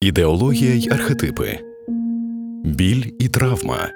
[0.00, 1.58] ідеологія й архетипи,
[2.64, 3.88] біль і травма,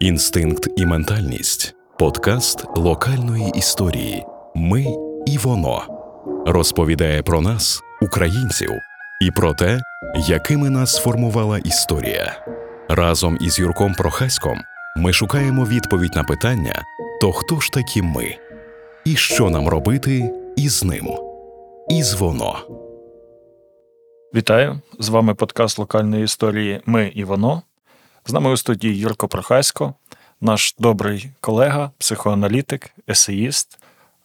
[0.00, 4.24] інстинкт і ментальність, подкаст локальної історії.
[4.54, 4.86] Ми
[5.26, 5.82] і воно
[6.46, 8.70] розповідає про нас, українців,
[9.22, 9.80] і про те,
[10.28, 12.46] якими нас сформувала історія.
[12.88, 14.58] Разом із Юрком Прохаськом
[14.96, 16.82] ми шукаємо відповідь на питання:
[17.20, 18.36] то хто ж такі ми?
[19.04, 21.08] І що нам робити із ним?
[21.90, 22.81] Із воно.
[24.34, 24.80] Вітаю!
[24.98, 27.62] З вами подкаст локальної історії Ми і воно.
[28.26, 29.94] З нами у студії Юрко Прохасько,
[30.40, 33.78] наш добрий колега, психоаналітик, есеїст.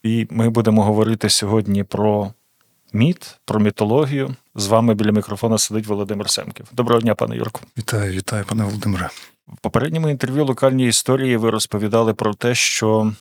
[0.03, 2.33] І ми будемо говорити сьогодні про
[2.93, 4.35] міт, про мітологію.
[4.55, 6.65] З вами біля мікрофона сидить Володимир Семків.
[6.71, 7.61] Доброго дня, пане Юрку.
[7.77, 9.09] Вітаю, вітаю, пане Володимире.
[9.47, 13.13] В попередньому інтерв'ю локальній історії ви розповідали про те, що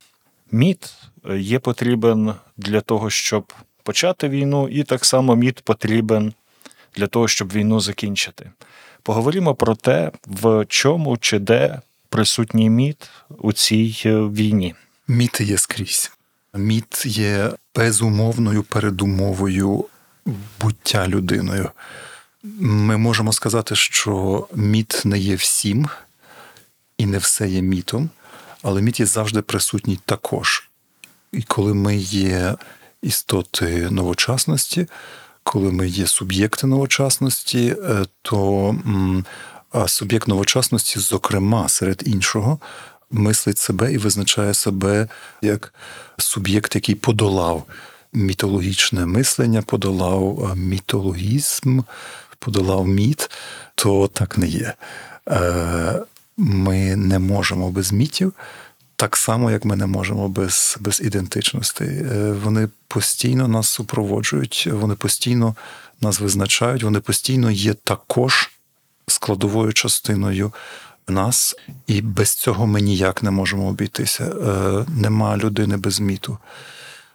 [0.51, 0.93] міт
[1.35, 6.33] є потрібен для того, щоб почати війну, і так само міт потрібен
[6.97, 8.51] для того, щоб війну закінчити.
[9.03, 14.75] Поговоримо про те, в чому чи де присутній міт у цій е, війні.
[15.07, 16.11] Міт є скрізь.
[16.53, 19.85] Міт є безумовною передумовою
[20.61, 21.71] буття людиною.
[22.59, 25.89] Ми можемо сказати, що міт не є всім,
[26.97, 28.09] і не все є мітом,
[28.61, 30.69] але міт є завжди присутній також.
[31.31, 32.55] І коли ми є
[33.01, 34.87] істоти новочасності,
[35.47, 38.75] коли ми є суб'єкти новочасності, е, то
[39.87, 42.59] суб'єкт новочасності, зокрема, серед іншого,
[43.11, 45.07] мислить себе і визначає себе
[45.41, 45.73] як
[46.17, 47.63] суб'єкт, який подолав
[48.13, 51.79] мітологічне мислення, подолав е, мітологізм,
[52.39, 53.29] подолав міт,
[53.75, 54.73] то так не є.
[55.29, 55.99] Е,
[56.37, 58.33] ми не можемо без мітів.
[58.99, 61.89] Так само, як ми не можемо без без ідентичностей.
[61.89, 65.55] Е, вони постійно нас супроводжують, вони постійно
[66.01, 68.51] нас визначають, вони постійно є також
[69.07, 70.53] складовою частиною
[71.07, 71.55] нас,
[71.87, 74.23] і без цього ми ніяк не можемо обійтися.
[74.23, 76.37] Е, нема людини без міту.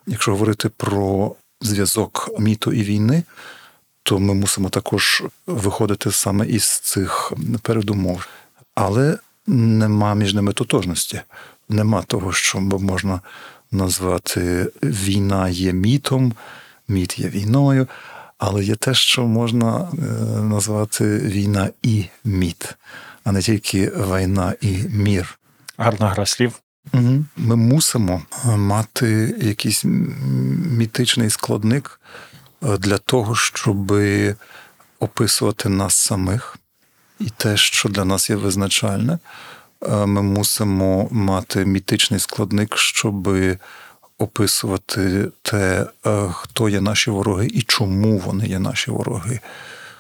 [0.06, 3.22] Якщо говорити про зв'язок міту і війни,
[4.02, 7.32] то ми мусимо також виходити саме із цих
[7.62, 8.26] передумов.
[8.74, 11.20] Але нема між ними тотожності
[11.72, 13.20] нема того, що можна
[13.70, 16.32] назвати війна є мітом,
[16.88, 17.88] міт є війною,
[18.38, 20.02] але є те, що можна е,
[20.42, 22.74] назвати війна і міт,
[23.24, 25.38] а не тільки війна і мір.
[25.78, 26.52] Гарна гра слів.
[27.36, 29.84] Ми мусимо мати якийсь
[30.78, 32.00] мітичний складник
[32.62, 33.92] е, для того, щоб
[34.98, 36.56] описувати нас самих
[37.20, 39.18] і те, що для нас є визначальне.
[39.86, 43.28] Е, ми мусимо мати мітичний складник, щоб
[44.18, 49.40] описувати те, е, хто є наші вороги і чому вони є наші вороги.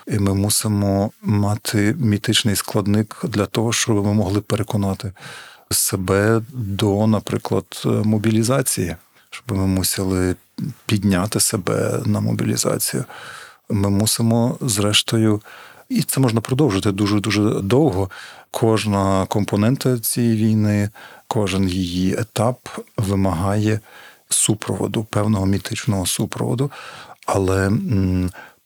[0.06, 5.12] І ми мусимо мати мітичний складник для того, щоб ми могли переконати
[5.70, 8.96] себе до, наприклад, мобілізації,
[9.30, 10.36] щоб ми мусили
[10.86, 13.04] підняти себе на мобілізацію.
[13.68, 15.40] Ми мусимо, зрештою,
[15.92, 18.10] і це можна продовжити дуже дуже довго.
[18.50, 20.90] Кожна компонента цієї війни,
[21.26, 23.80] кожен її етап вимагає
[24.28, 26.70] супроводу, певного мітичного супроводу.
[27.26, 27.70] Але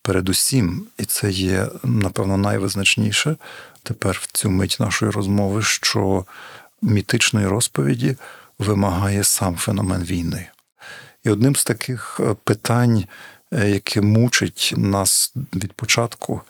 [0.03, 3.37] передусім, і це є, напевно, найвизначніше
[3.83, 6.25] тепер в цю мить нашої розмови, що
[6.83, 8.17] мітичної розповіді
[8.59, 10.47] вимагає сам феномен війни.
[11.25, 13.05] І одним з таких е, питань,
[13.53, 16.41] е, яке мучить нас від початку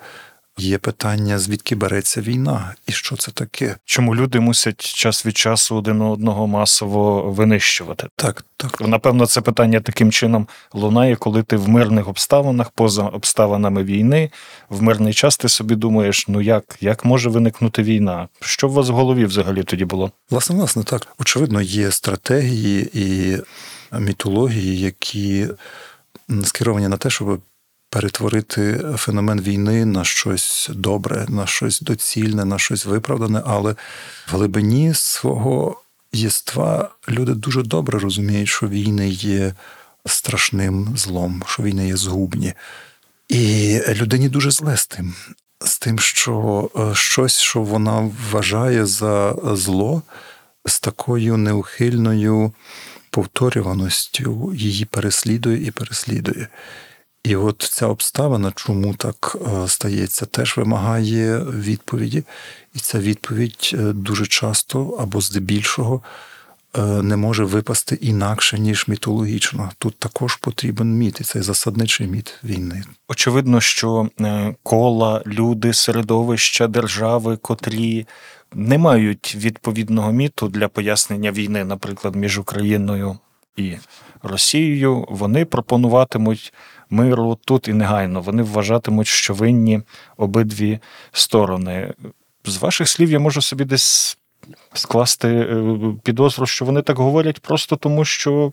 [0.59, 3.77] Є питання, звідки береться війна, і що це таке?
[3.85, 8.09] Чому люди мусять час від часу один одного масово винищувати?
[8.17, 8.81] Так, так.
[8.81, 14.31] Напевно, це питання таким чином лунає, коли ти в мирних обставинах, поза обставинами війни,
[14.69, 18.29] в мирний час ти собі думаєш, ну як як може виникнути війна?
[18.41, 20.11] Що в вас в голові взагалі тоді було?
[20.31, 21.07] Власне, власне, так.
[21.19, 23.39] Очевидно, є стратегії і
[23.99, 25.49] мітології, які
[26.45, 27.41] скеровані на те, щоб
[27.97, 33.77] перетворити феномен війни на щось добре, на щось доцільне, на щось виправдане, але в
[34.27, 35.81] глибині свого
[36.13, 39.55] єства люди дуже добре розуміють, що війни є
[40.07, 42.53] страшним злом, що війни є згубні.
[43.29, 45.15] І людині дуже зле з тим,
[45.65, 50.03] з тим, що е, щось, що вона вважає за зло,
[50.67, 52.53] з такою неухильною
[53.11, 56.49] повторюваністю її переслідує і переслідує.
[57.27, 62.25] І от ця обставина, чому так е, стається, теж вимагає відповіді.
[62.75, 66.03] І ця відповідь е, дуже часто або здебільшого
[66.79, 69.71] е, не може випасти інакше, ніж мітологічно.
[69.79, 72.85] Тут також потрібен міт, і цей засадничий міт війни.
[73.09, 74.09] Очевидно, що
[74.63, 78.07] кола, люди, середовища, держави, котрі
[78.55, 83.19] не мають відповідного міту для пояснення війни, наприклад, між Україною
[83.57, 83.77] і
[84.23, 86.53] Росією, вони пропонуватимуть
[86.91, 88.21] миру тут і негайно.
[88.21, 89.83] Вони вважатимуть, що винні
[90.17, 90.79] обидві
[91.13, 91.93] сторони.
[92.45, 94.19] З ваших слів я можу собі десь
[94.75, 98.53] скласти е, підозру, що вони так говорять просто тому, що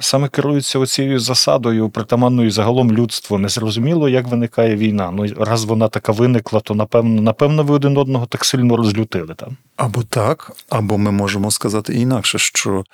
[0.00, 3.38] саме керуються оцією засадою, притаманною загалом людству.
[3.38, 5.10] Незрозуміло, як виникає війна.
[5.10, 9.56] Ну, раз вона така виникла, то напевно, напевно, ви один одного так сильно розлютили там.
[9.76, 12.84] Або так, або ми можемо сказати інакше, що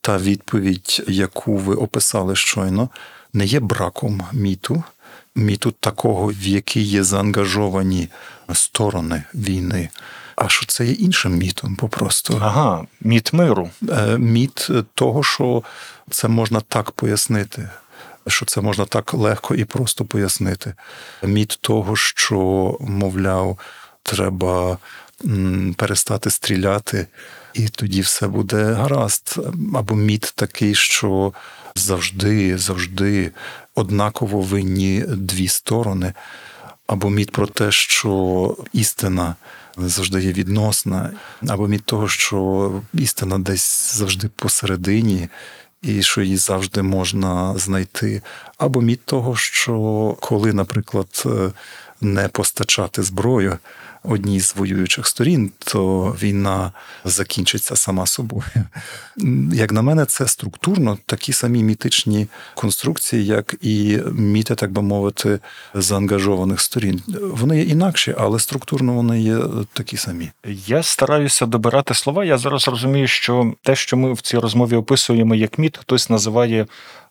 [0.00, 2.88] та відповідь, яку ви описали щойно,
[3.36, 4.82] не є браком міту,
[5.34, 8.08] міту такого, в який є заангажовані
[8.52, 9.88] сторони війни.
[10.36, 13.70] А що це є іншим мітом, попросту Ага, міт миру.
[13.88, 15.62] Е, міт того, що
[16.10, 17.68] це можна так пояснити,
[18.26, 20.74] що це можна так легко і просто пояснити.
[21.22, 22.38] Міт того, що,
[22.80, 23.58] мовляв,
[24.02, 24.78] треба
[25.76, 27.06] перестати стріляти,
[27.54, 29.36] і тоді все буде гаразд.
[29.74, 31.32] Або міт такий, що
[31.78, 33.32] завжди, завжди
[33.74, 36.12] однаково винні дві сторони,
[36.86, 39.34] або міт про те, що істина
[39.76, 41.12] завжди є відносна,
[41.48, 45.28] або міт того, що істина десь завжди посередині,
[45.82, 48.22] і що її завжди можна знайти,
[48.58, 51.24] або міт того, що коли, наприклад,
[52.00, 53.58] не постачати зброю
[54.08, 56.72] одній з воюючих сторін, то війна
[57.04, 58.44] закінчиться сама собою.
[59.52, 65.38] Як на мене, це структурно такі самі мітичні конструкції, як і міти, так би мовити,
[65.74, 67.02] заангажованих сторін.
[67.22, 69.38] Вони є інакші, але структурно вони є
[69.72, 70.30] такі самі.
[70.66, 72.24] Я стараюся добирати слова.
[72.24, 76.66] Я зараз розумію, що те, що ми в цій розмові описуємо як міт, хтось називає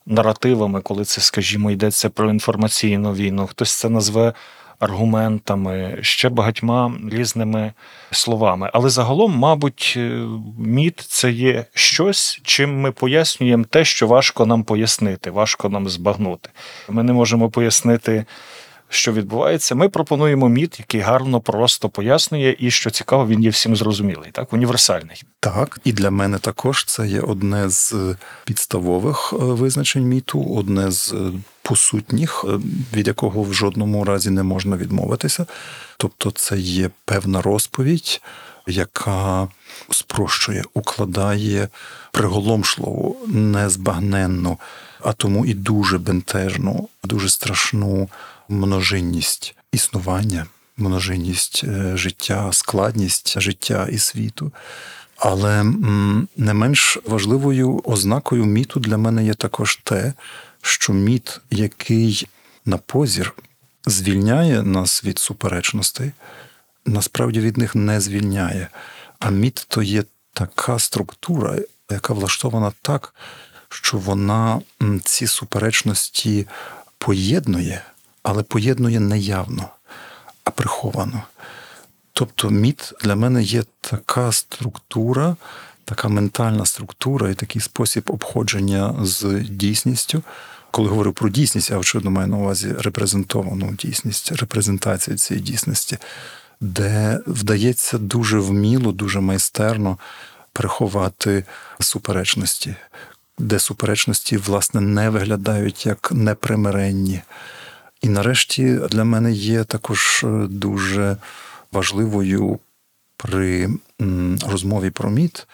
[0.06, 4.33] наративами, коли це, скажімо, йдеться про інформаційну війну, хтось це назве
[4.80, 7.74] аргументами, ще багатьма різними
[8.12, 8.69] словами.
[8.74, 10.22] Але загалом, мабуть, е,
[10.60, 16.50] міт це є щось, чим ми пояснюємо те, що важко нам пояснити, важко нам збагнути.
[16.89, 18.25] Ми не можемо пояснити.
[18.89, 23.75] Що відбувається, ми пропонуємо міт, який гарно, просто пояснює, і що цікаво, він є всім
[23.75, 25.23] зрозумілий, так універсальний.
[25.39, 27.95] Так, і для мене також це є одне з
[28.45, 32.59] підставових е, визначень міту, одне з е, посутніх, е,
[32.93, 35.45] від якого в жодному разі не можна відмовитися.
[35.97, 38.21] Тобто, це є певна розповідь,
[38.67, 39.47] яка
[39.89, 41.69] спрощує, укладає
[42.11, 44.57] приголомшливу, незбагненну,
[45.01, 48.09] а тому і дуже бентежну, дуже страшну
[48.50, 50.45] множинність існування,
[50.77, 54.51] множинність життя, складність життя і світу.
[55.18, 55.63] Але
[56.38, 60.13] не менш важливою ознакою міту для мене є також те,
[60.62, 62.27] що міт, який
[62.65, 63.33] на позір
[63.86, 66.12] звільняє нас від суперечностей,
[66.86, 68.68] насправді від них не звільняє.
[69.19, 70.03] А міт то є
[70.33, 71.57] така структура,
[71.92, 73.15] яка влаштована так,
[73.69, 74.62] що вона
[75.03, 76.47] ці суперечності
[76.97, 77.81] поєднує,
[78.25, 79.69] але поєднує не явно,
[80.44, 81.24] а приховано.
[82.13, 85.36] Тобто міт для мене є така структура,
[85.86, 90.24] така ментальна структура і такий спосіб обходження з дійсністю.
[90.72, 95.98] Коли говорю про дійсність, я очевидно маю на увазі репрезентовану дійсність, репрезентацію цієї дійсності,
[96.62, 99.97] де вдається дуже вміло, дуже майстерно
[100.54, 101.44] приховати
[101.80, 102.76] суперечності,
[103.38, 107.21] де суперечності, власне, не виглядають як непримиренні.
[108.06, 111.18] І нарешті для мене є також дуже
[111.71, 112.59] важливою
[113.18, 113.69] при
[114.47, 115.47] розмові про міт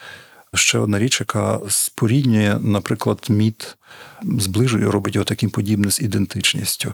[0.54, 3.78] ще одна річ, яка споріднює, наприклад, міт
[4.24, 6.94] зближує, робить його таким подібним з ідентичністю.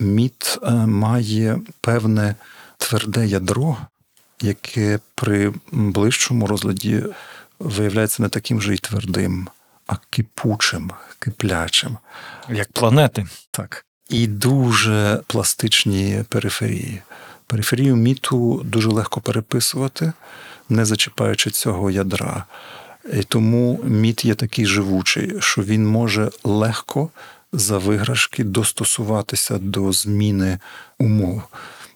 [0.00, 2.34] Міт е, має певне
[2.78, 3.76] тверде ядро,
[4.42, 7.04] яке при ближчому розгляді
[7.58, 9.48] виявляється не таким же й твердим,
[9.86, 11.98] а кипучим, киплячим.
[12.48, 13.26] Як планети.
[13.50, 13.84] Так.
[14.10, 17.02] І дуже пластичні периферії.
[17.46, 20.12] Периферію міту дуже легко переписувати,
[20.68, 22.44] не зачіпаючи цього ядра.
[23.12, 27.10] І тому міт є такий живучий, що він може легко
[27.52, 30.58] за виграшки достосуватися до зміни
[30.98, 31.42] умов.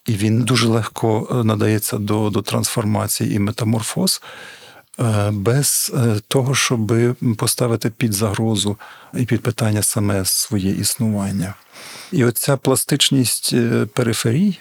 [0.07, 4.23] І він дуже легко надається до, до трансформації і метаморфоз.
[5.31, 5.93] Без
[6.29, 6.93] того, щоб
[7.37, 8.77] поставити під загрозу
[9.15, 11.55] і під питання саме своє існування.
[12.13, 13.55] І оця пластичність
[13.95, 14.59] периферій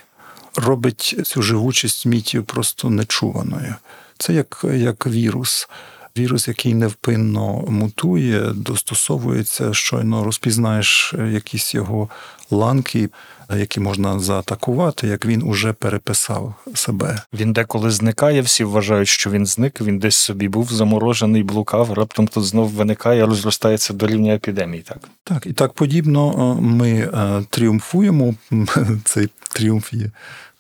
[0.56, 3.76] робить цю живучість мітів просто нечуваною.
[4.18, 5.70] Це як як вірус.
[6.18, 12.10] Вірус, який невпинно мутує, достосовується, щойно розпізнаєш якісь його
[12.52, 13.10] ланки,
[13.58, 17.22] які можна заатакувати, як він уже переписав себе.
[17.34, 22.28] Він деколи зникає, всі вважають, що він зник, він десь собі був заморожений, блукав, раптом
[22.28, 24.84] тут знов виникає, розростається до рівня епідемії.
[24.84, 28.36] Так, Так, і так подібно ми е, тріумфуємо.
[29.04, 30.12] Цей тріумф є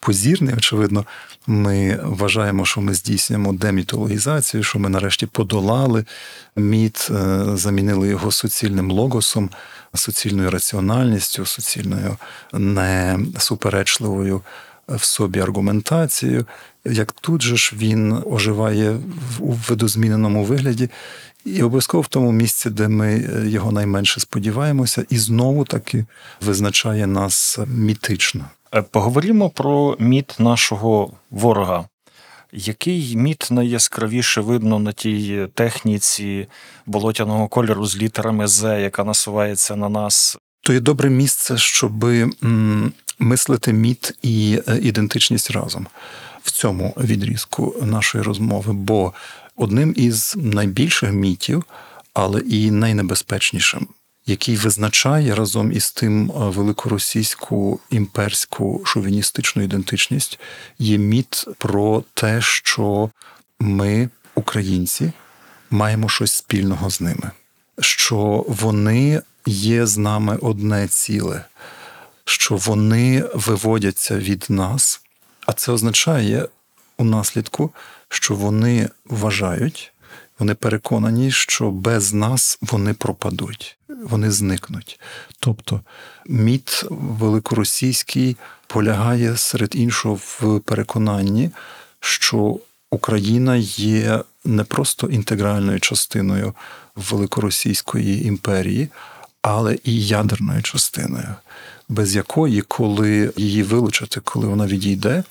[0.05, 1.05] позірний, очевидно.
[1.48, 6.05] Ми вважаємо, що ми здійснюємо демітологізацію, що ми нарешті подолали
[6.55, 9.50] міт, е, замінили його суцільним логосом,
[9.93, 12.17] суцільною раціональністю, суцільною
[12.53, 14.41] несуперечливою
[14.88, 16.45] в собі аргументацією.
[16.86, 18.98] Як тут же ж він оживає
[19.39, 20.89] у видозміненому вигляді,
[21.45, 26.05] і обов'язково в тому місці, де ми його найменше сподіваємося, і знову таки
[26.41, 28.45] визначає нас мітично.
[28.74, 31.86] Е, Поговоримо про міт нашого ворога.
[32.51, 36.48] Який міт найяскравіше видно на тій техніці
[36.86, 40.38] болотяного кольору з літерами З, яка насувається на нас?
[40.62, 42.06] То є добре місце, щоб
[43.20, 45.88] мислити міт і е, ідентичність разом
[46.44, 48.74] в цьому відрізку нашої розмови.
[48.74, 49.13] Бо
[49.56, 51.63] одним із найбільших мітів,
[52.13, 53.88] але і найнебезпечнішим,
[54.25, 60.39] який визначає разом із тим е, великоросійську імперську шовіністичну ідентичність,
[60.80, 63.10] є міт про те, що
[63.60, 65.12] ми, українці,
[65.70, 67.32] маємо щось спільного з ними,
[67.80, 71.46] що вони є з нами одне ціле,
[72.25, 75.01] що вони виводяться від нас,
[75.46, 76.48] а це означає
[76.98, 77.72] у наслідку,
[78.10, 79.92] що вони вважають,
[80.40, 85.00] вони переконані, що без нас вони пропадуть, вони зникнуть.
[85.40, 85.82] Тобто
[86.28, 88.38] міт великоросійський
[88.68, 91.52] полягає серед іншого в переконанні,
[92.00, 92.60] що
[92.92, 96.54] Україна є не просто інтегральною частиною
[96.96, 98.90] Великоросійської імперії,
[99.42, 101.36] але і ядерною частиною,
[101.90, 105.24] без якої, коли її вилучити, коли вона відійде,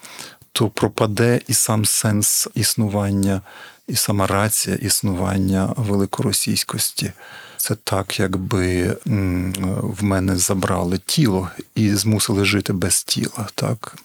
[0.52, 3.40] то пропаде і сам сенс існування,
[3.88, 7.12] і сама рація існування великоросійськості.
[7.56, 8.96] Це так, якби
[9.76, 13.48] в мене забрали тіло і змусили жити без тіла.
[13.54, 13.96] так.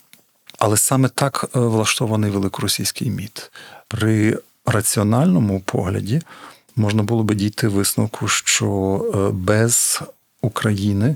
[0.59, 3.51] Але саме так влаштований великоросійський міт.
[3.87, 6.21] При раціональному погляді
[6.75, 10.01] можна було би дійти висновку, що без
[10.41, 11.15] України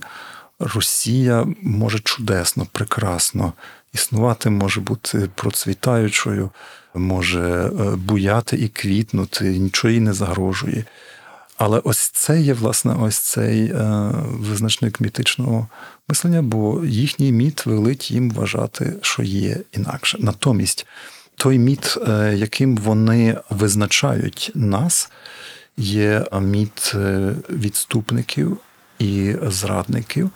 [0.60, 3.53] Росія може чудесно, прекрасно
[3.94, 6.50] існувати, може бути процвітаючою,
[6.93, 10.86] може буяти і квітнути, нічого їй не загрожує.
[11.63, 15.67] Але ось це є, власне, ось цей е, визначник мітичного
[16.07, 20.17] мислення, бо їхній міт велить їм вважати, що є інакше.
[20.21, 20.86] Натомість
[21.36, 25.12] той міт, е, яким вони визначають нас,
[25.77, 26.95] є міт
[27.50, 28.57] відступників
[29.00, 30.29] і зрадників,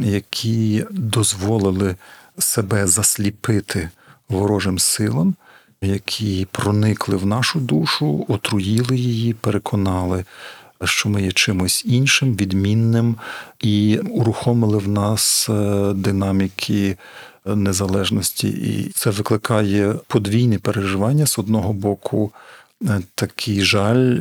[0.00, 1.96] які дозволили
[2.38, 3.90] себе засліпити
[4.28, 5.34] ворожим силам,
[5.82, 10.24] які проникли в нашу душу, отруїли її, переконали,
[10.84, 13.16] що ми є чимось іншим, відмінним,
[13.60, 15.48] і урухомили в нас
[15.94, 16.96] динаміки
[17.44, 18.48] незалежності.
[18.48, 22.32] І це викликає подвійне переживання з одного боку.
[23.14, 24.18] Такий жаль,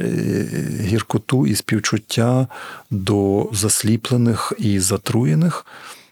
[0.81, 2.47] гіркоту і співчуття
[2.91, 5.65] до засліплених і затруєних,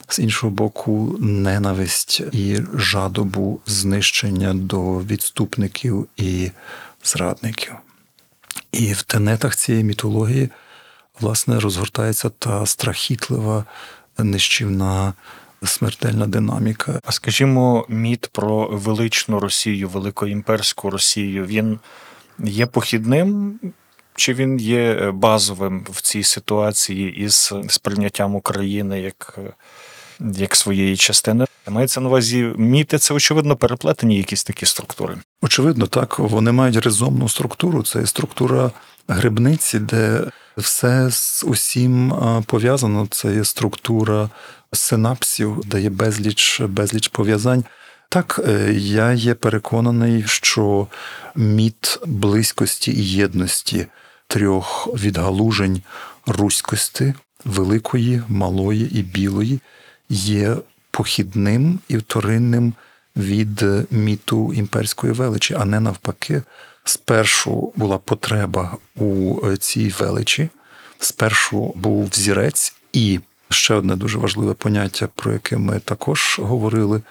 [0.07, 6.51] з іншого боку, ненависть і жадобу знищення до відступників і
[7.03, 7.73] зрадників.
[8.71, 10.49] І в тенетах цієї мітології,
[11.19, 13.65] власне, розгортається та страхітлива
[14.17, 15.13] нищівна
[15.63, 16.99] смертельна динаміка.
[17.05, 21.79] А скажімо, міт про величну Росію, великоімперську Росію, він
[22.39, 23.59] є похідним,
[24.15, 29.39] чи він є базовим в цій ситуації із сприйняттям України як
[30.19, 31.45] як своєї частини?
[31.69, 35.17] Мається на увазі міти, це очевидно переплетені якісь такі структури.
[35.41, 36.19] Очевидно, так.
[36.19, 37.83] Вони мають резомну структуру.
[37.83, 38.71] Це структура
[39.07, 40.21] грибниці, де
[40.57, 42.13] все з усім
[42.45, 43.07] пов'язано.
[43.11, 44.29] Це є структура
[44.71, 47.63] синапсів, де є безліч, безліч пов'язань.
[48.09, 48.39] Так,
[48.71, 50.87] я є переконаний, що
[51.35, 53.87] міт близькості і єдності
[54.27, 55.81] трьох відгалужень
[56.27, 57.13] руськості
[57.45, 59.59] великої, малої і білої
[60.13, 60.55] є
[60.91, 62.73] похідним і вторинним
[63.15, 66.41] від міту імперської величі, а не навпаки.
[66.83, 70.49] Спершу була потреба у цій величі,
[70.99, 77.01] спершу був взірець, і ще одне дуже важливе поняття, про яке ми також говорили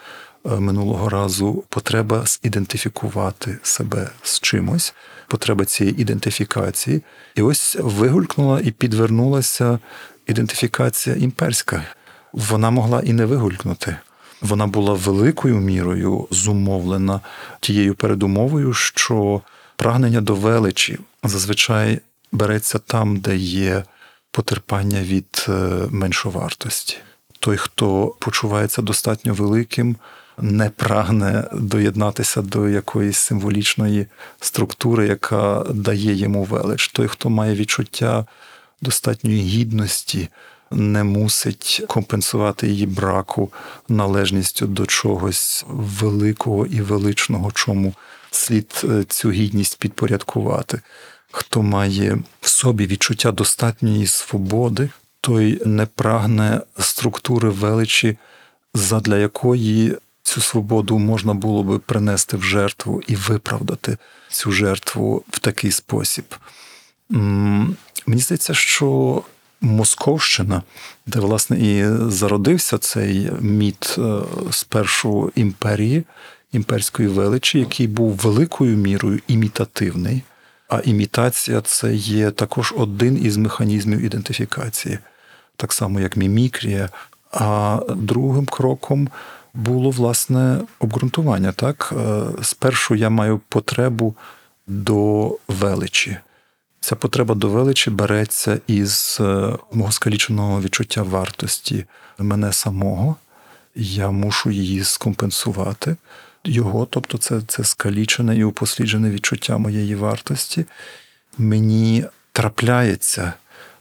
[0.44, 4.94] минулого разу, потреба ідентифікувати себе з чимось,
[5.28, 7.02] потреба цієї ідентифікації.
[7.34, 9.78] І ось вигулькнула і підвернулася
[10.26, 11.84] ідентифікація імперська.
[12.32, 13.96] Вона могла і не вигулькнути.
[14.40, 17.20] Вона була великою мірою зумовлена
[17.60, 19.40] тією передумовою, що
[19.76, 22.00] прагнення до величі зазвичай
[22.32, 23.84] береться там, де є
[24.30, 25.52] потерпання від е,
[25.90, 26.96] меншовартості.
[27.38, 29.96] Той, хто почувається достатньо великим,
[30.38, 34.06] не прагне доєднатися до якоїсь символічної
[34.40, 36.88] структури, яка дає йому велич.
[36.88, 38.26] Той, хто має відчуття
[38.80, 40.28] достатньої гідності,
[40.72, 43.52] не мусить компенсувати її браку
[43.88, 47.94] належністю до чогось великого і величного, чому
[48.30, 50.80] слід е, цю гідність підпорядкувати.
[51.30, 58.16] Хто має в собі відчуття достатньої свободи, той не прагне структури величі,
[58.74, 63.98] задля якої цю свободу можна було би принести в жертву і виправдати
[64.28, 66.24] цю жертву в такий спосіб.
[67.10, 69.22] Мені здається, що
[69.64, 70.62] Московщина,
[71.06, 76.04] де власне і зародився цей міт е, спершу імперії,
[76.52, 80.22] імперської величі, який був великою мірою імітативний.
[80.68, 84.98] А імітація це є також один із механізмів ідентифікації,
[85.56, 86.88] так само як мімікрія.
[87.32, 89.08] А другим кроком
[89.54, 91.52] було власне обґрунтування.
[91.52, 94.14] Так, е, спершу я маю потребу
[94.66, 96.16] до величі.
[96.82, 101.84] Ця потреба до величі береться із е, мого скаліченого відчуття вартості
[102.18, 103.16] мене самого.
[103.74, 105.96] Я мушу її скомпенсувати.
[106.44, 110.64] Його, тобто, це це скалічене і упосліджене відчуття моєї вартості.
[111.38, 113.32] Мені трапляється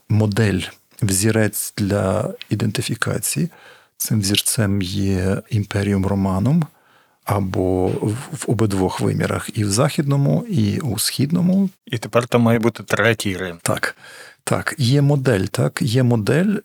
[0.09, 0.61] модель,
[1.01, 3.49] взірець для ідентифікації.
[3.97, 6.63] Цим взірцем є імперіум Романом
[7.25, 7.87] або
[8.31, 11.69] в обидвох вимірах, і в західному, і у східному.
[11.85, 13.57] І тепер там має бути третій Рим.
[13.61, 13.95] Так,
[14.43, 16.55] так, є модель, так, є модель,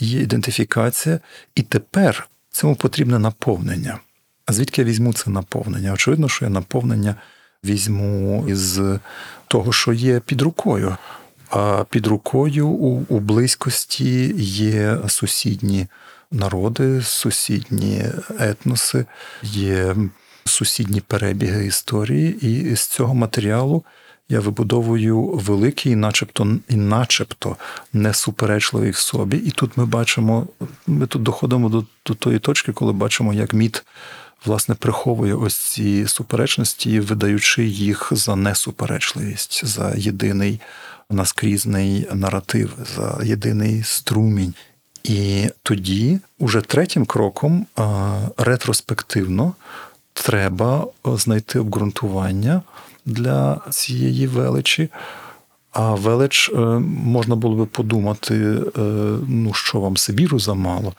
[0.00, 1.20] є ідентифікація,
[1.54, 3.98] і тепер цьому потрібне наповнення.
[4.46, 5.92] А звідки я візьму це наповнення?
[5.92, 7.14] Очевидно, що я наповнення
[7.64, 8.80] візьму із
[9.48, 10.96] того, що є під рукою.
[11.50, 15.86] А під рукою у, у близькості є сусідні
[16.30, 18.04] народи, сусідні
[18.38, 19.06] етноси,
[19.42, 19.96] є
[20.44, 23.84] сусідні перебіги історії, і з цього матеріалу
[24.28, 27.56] я вибудовую великий, начебто і начебто
[27.92, 29.36] несуперечливий в собі.
[29.36, 30.46] І тут ми бачимо,
[30.86, 33.84] ми тут доходимо до, до тої точки, коли бачимо, як міт.
[34.44, 40.60] Власне, приховує ось ці суперечності, видаючи їх за несуперечливість, за єдиний
[41.10, 44.54] наскрізний наратив, за єдиний струмінь.
[45.08, 47.66] І тоді, уже третім кроком,
[48.36, 49.54] ретроспективно
[50.12, 52.62] треба знайти обґрунтування
[53.04, 54.88] для цієї величі.
[55.72, 56.58] А велич е,
[57.04, 58.80] можна було би подумати, е,
[59.28, 60.92] ну що вам Сибіру замало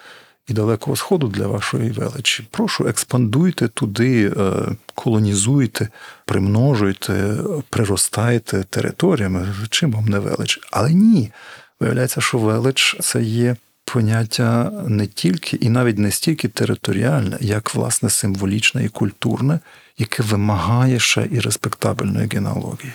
[0.48, 2.48] і далекого сходу для вашої величі.
[2.52, 4.54] Прошу, експандуйте туди, е,
[4.96, 5.89] колонізуйте,
[6.26, 7.38] примножуйте,
[7.70, 9.48] приростайте територіями.
[9.70, 10.60] Чим вам не велич?
[10.72, 11.32] Але ні.
[11.80, 13.56] Виявляється, що велич це є
[13.93, 19.60] поняття не тільки і навіть не стільки територіальне, як власне символічне і культурне,
[19.97, 22.93] яке вимагає ще і респектабельної генеалогії.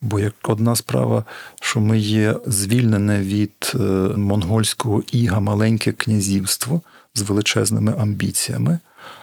[0.00, 1.24] Бо як одна справа,
[1.60, 3.78] що ми є звільнене від е,
[4.16, 6.80] монгольського іга маленьке князівство
[7.14, 8.78] з величезними амбіціями,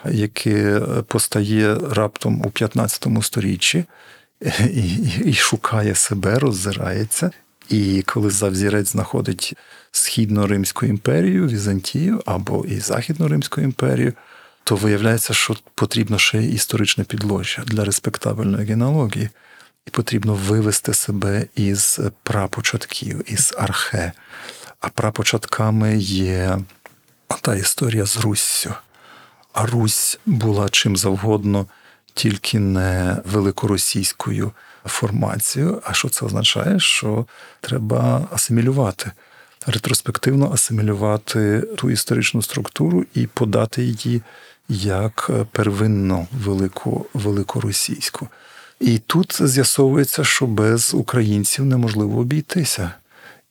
[0.09, 3.85] яке постає раптом у 15 сторіччі
[4.59, 7.31] і, і шукає себе, роззирається.
[7.69, 9.55] І коли за взірець знаходить
[9.91, 14.13] Східно-Римську імперію, Візантію або і Західно-Римську імперію,
[14.63, 19.29] то виявляється, що потрібно ще й історичне підложжя для респектабельної генеалогії.
[19.87, 24.11] І потрібно вивести себе із прапочатків, із архе.
[24.79, 26.59] А прапочатками є
[27.41, 28.73] та історія з Руссю.
[29.53, 31.67] А Русь була чим завгодно,
[32.13, 34.51] тільки не великоросійською
[34.85, 35.81] формацією.
[35.85, 36.79] А що це означає?
[36.79, 37.25] Що
[37.61, 39.11] треба асимілювати,
[39.67, 44.21] ретроспективно асимілювати ту історичну структуру і подати її
[44.69, 48.27] як первинно велику, великоросійську.
[48.79, 52.91] І тут з'ясовується, що без українців неможливо обійтися.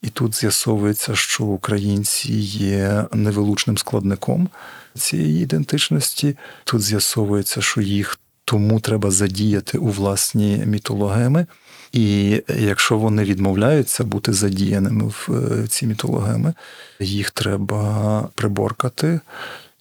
[0.02, 4.48] І тут з'ясовується, що українці є невилучним складником
[4.94, 6.36] цієї ідентичності.
[6.64, 11.46] Тут з'ясовується, що їх тому треба задіяти у власні мітологеми.
[11.92, 15.28] І якщо вони відмовляються бути задіяними в
[15.68, 16.54] ці мітологеми,
[17.00, 19.20] їх треба приборкати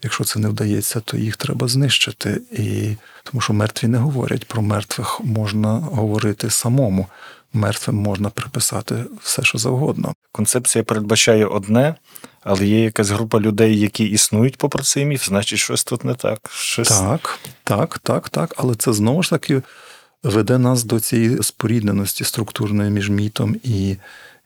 [0.04, 2.41] Якщо це не вдається, то їх треба знищити.
[2.52, 7.08] І тому що мертві не говорять про мертвих можна говорити самому.
[7.54, 10.13] Мертвим можна приписати все, що завгодно.
[10.32, 11.95] Концепція передбачає одне,
[12.41, 16.39] але є якась група людей, які існують попри цей міф, значить, щось тут не так.
[16.52, 16.88] Щось...
[16.88, 18.54] Так, так, так, так.
[18.58, 19.62] Але це знову ж таки
[20.23, 23.97] веде нас до цієї спорідненості структурної між мітом і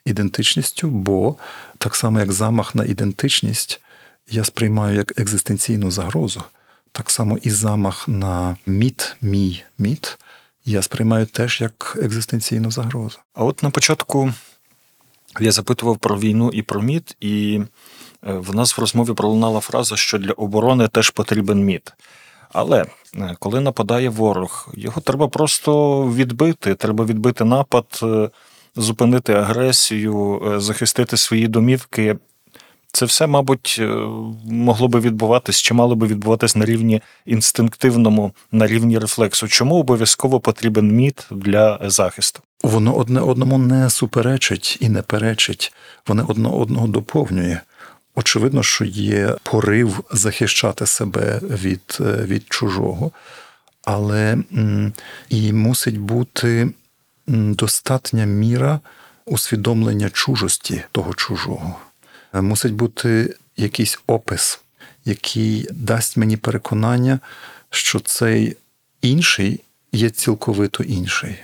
[0.06, 1.36] ідентичністю, бо
[1.78, 3.82] так само, як замах на ідентичність,
[4.30, 6.44] я сприймаю як екзистенційну загрозу.
[6.92, 10.18] Так само і замах на міт, мій міт,
[10.66, 13.18] я сприймаю теж як екзистенційну загрозу.
[13.34, 14.34] А от на початку
[15.40, 17.62] я запитував про війну і про міт, і
[18.28, 21.94] е, в нас в розмові пролунала фраза, що для оборони теж потрібен міт.
[22.54, 22.86] Але
[23.18, 26.76] е, коли нападає ворог, його треба просто відбити.
[26.76, 28.30] Треба відбити напад, е,
[28.76, 32.16] зупинити агресію, захистити свої домівки.
[32.92, 33.82] Це все, мабуть,
[34.46, 39.48] могло би відбуватись чи мало би відбуватись на рівні інстинктивному, на рівні рефлексу.
[39.48, 42.40] Чому обов'язково потрібен міт для захисту?
[42.64, 45.74] Воно одне одному не суперечить і не перечить,
[46.08, 47.60] воно одне одного доповнює.
[48.16, 53.12] Очевидно, що є порив захищати себе від, від чужого,
[53.84, 54.38] але
[55.30, 56.70] і мусить бути
[57.28, 58.80] достатня міра
[59.26, 61.76] усвідомлення чужості того чужого.
[62.34, 64.60] Мусить бути якийсь опис,
[65.06, 67.20] який дасть мені переконання,
[67.70, 68.58] що цей
[69.02, 69.60] інший
[69.92, 71.36] є цілковито інший.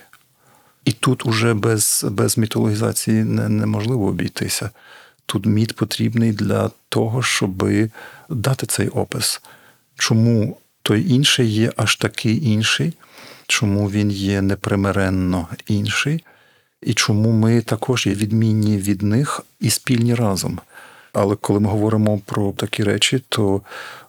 [0.85, 4.69] І тут уже без без мітологізації не, неможливо обійтися.
[5.29, 7.69] Тут міт потрібний для того, щоб
[8.29, 9.41] дати цей опис.
[9.95, 12.93] Чому той інший є аж такий інший,
[13.47, 16.23] чому він є непримиренно інший,
[16.81, 20.59] і чому ми також є відмінні від них і спільні разом.
[21.13, 23.61] Але коли ми говоримо про такі речі, то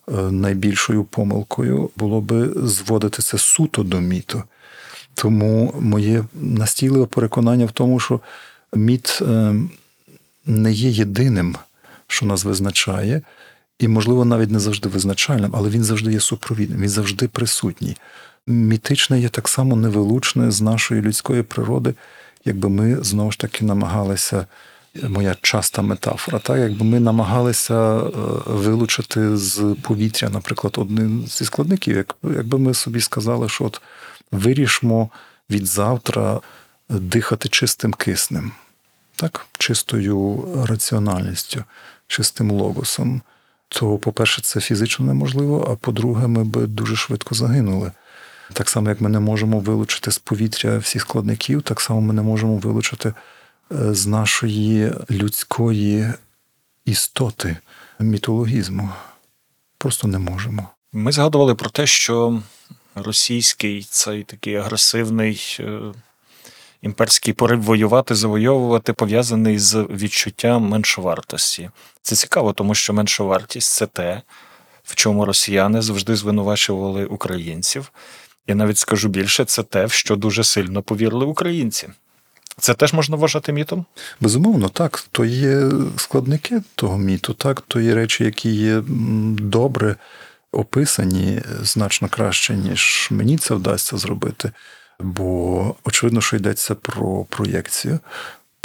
[0.09, 4.43] е, найбільшою помилкою було би зводити це суто до міту.
[5.15, 8.21] Тому моє настійливе переконання в тому, що
[8.75, 9.55] міт е,
[10.47, 11.57] не є єдиним,
[12.07, 13.23] що нас визначає,
[13.79, 17.97] і, можливо, навіть не завжди визначальним, але він завжди є супровідним, він завжди присутній.
[18.47, 21.95] Мітичне є так само невилучне з нашої людської природи,
[22.45, 24.47] якби ми знову ж таки намагалися.
[25.09, 28.11] Моя часта метафора, так якби ми намагалися е,
[28.47, 33.81] вилучити з повітря, наприклад, один зі складників, якби ми собі сказали, що от
[34.33, 35.11] вирішмо
[35.51, 36.41] від завтра
[36.89, 38.53] дихати чистим киснем,
[39.17, 41.65] так, чистою раціональністю,
[42.07, 43.23] чистим логосом,
[43.69, 47.93] то, по-перше, це фізично неможливо, а по-друге, ми б дуже швидко загинули.
[48.53, 52.23] Так само, як ми не можемо вилучити з повітря всіх складників, так само ми не
[52.23, 53.09] можемо вилучити
[53.73, 56.13] е, з нашої людської
[56.85, 57.57] істоти
[57.99, 58.91] мітологізму.
[59.79, 60.69] Просто не можемо.
[60.93, 62.43] Ми згадували про те, що
[62.95, 65.81] російський цей такий агресивний е,
[66.83, 71.71] імперський порив воювати, завойовувати пов'язаний з відчуттям меншовартості.
[72.03, 74.23] Це цікаво, тому що меншовартість це те,
[74.85, 77.93] в чому росіяни завжди звинувачували українців.
[78.47, 81.89] Я навіть скажу більше, це те, в що дуже сильно повірили українці.
[82.59, 83.85] Це теж можна вважати мітом?
[84.21, 85.09] Безумовно, так.
[85.13, 88.83] То є складники того міту, так, то є речі, які є
[89.39, 89.97] добре
[90.53, 94.53] описані значно краще, ніж мені це вдасться зробити.
[95.03, 97.99] Бо очевидно, що йдеться про проєкцію.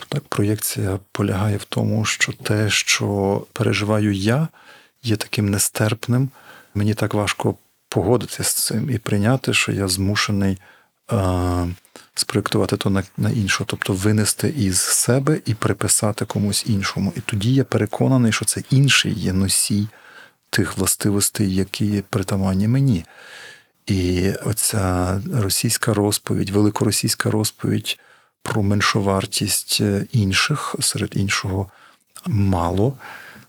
[0.10, 4.48] Так, проєкція полягає в тому, що те, що переживаю я,
[5.04, 6.30] є таким нестерпним.
[6.76, 7.56] Мені так важко
[7.90, 10.58] погодитися з цим і прийняти, що я змушений
[11.08, 11.68] а,
[12.16, 17.14] спроєктувати то на, на іншого, тобто винести із себе і приписати комусь іншому.
[17.16, 19.88] І тоді я переконаний, що це інший є носій
[20.50, 23.06] тих властивостей, які притаманні мені.
[23.88, 28.00] І оця російська розповідь, великоросійська розповідь
[28.44, 31.70] про меншовартість інших, серед іншого,
[32.26, 32.94] мало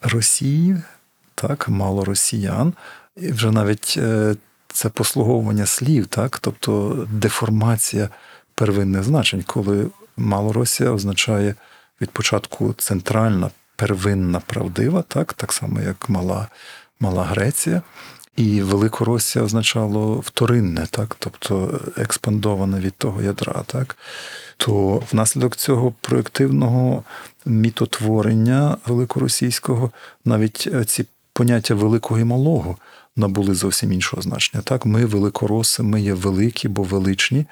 [0.03, 0.77] Росії,
[1.35, 2.72] так, мало росіян.
[3.16, 4.37] І вже навіть е,
[4.68, 8.09] це послуговування слів, так, тобто деформація
[8.55, 11.55] первинних значень, коли мало Росія означає
[12.01, 16.49] від початку центральна, первинна, правдива, так, так само, як мала
[17.01, 17.83] Мала Греція,
[18.37, 23.96] і Великоросія означало вторинне, так, тобто експандоване від того ядра, так.
[24.57, 27.05] То внаслідок цього проєктивного
[27.46, 29.90] мітотворення великоросійського
[30.25, 32.77] навіть ці поняття великого і малого
[33.16, 34.62] набули зовсім іншого значення.
[34.62, 37.46] Так, ми великороси, ми є великі, бо величні,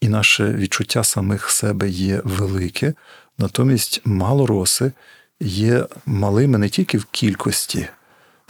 [0.00, 2.94] і наше відчуття самих себе є велике.
[3.38, 4.92] Натомість малороси
[5.40, 7.88] є малими не тільки в кількості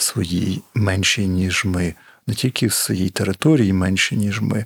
[0.03, 1.95] своїй меншій, ніж ми,
[2.27, 4.65] не тільки в своїй території менші, ніж ми,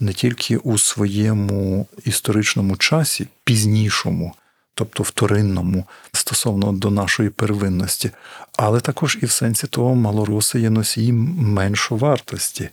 [0.00, 4.34] не тільки у своєму історичному часі, пізнішому,
[4.74, 8.10] тобто вторинному, стосовно до нашої первинності,
[8.56, 12.70] але також і в сенсі того, малоруси є носієм меншу вартості.